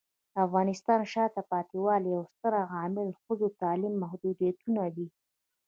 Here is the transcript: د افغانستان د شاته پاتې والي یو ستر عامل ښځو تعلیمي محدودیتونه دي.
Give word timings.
د 0.33 0.35
افغانستان 0.47 0.97
د 1.03 1.09
شاته 1.13 1.41
پاتې 1.51 1.75
والي 1.85 2.09
یو 2.15 2.23
ستر 2.33 2.53
عامل 2.73 3.07
ښځو 3.21 3.47
تعلیمي 3.61 3.97
محدودیتونه 4.03 4.81
دي. 4.95 5.07